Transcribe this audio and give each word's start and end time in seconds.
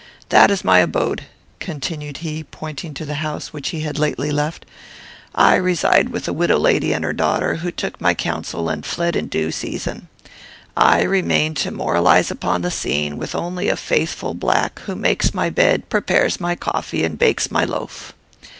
That 0.29 0.49
is 0.49 0.63
my 0.63 0.79
abode," 0.79 1.25
continued 1.59 2.17
he, 2.25 2.43
pointing 2.43 2.95
to 2.95 3.05
the 3.05 3.13
house 3.21 3.53
which 3.53 3.69
he 3.69 3.81
had 3.81 3.99
lately 3.99 4.31
left. 4.31 4.65
"I 5.35 5.53
reside 5.53 6.09
with 6.09 6.27
a 6.27 6.33
widow 6.33 6.57
lady 6.57 6.91
and 6.91 7.03
her 7.05 7.13
daughter, 7.13 7.57
who 7.57 7.69
took 7.69 8.01
my 8.01 8.15
counsel, 8.15 8.67
and 8.67 8.83
fled 8.83 9.15
in 9.15 9.27
due 9.27 9.51
season. 9.51 10.07
I 10.75 11.03
remain 11.03 11.53
to 11.61 11.69
moralize 11.69 12.31
upon 12.31 12.63
the 12.63 12.71
scene, 12.71 13.17
with 13.19 13.35
only 13.35 13.69
a 13.69 13.75
faithful 13.75 14.33
black, 14.33 14.79
who 14.79 14.95
makes 14.95 15.35
my 15.35 15.51
bed, 15.51 15.87
prepares 15.87 16.39
my 16.41 16.55
coffee, 16.55 17.03
and 17.03 17.19
bakes 17.19 17.51
my 17.51 17.63
loaf. 17.63 18.15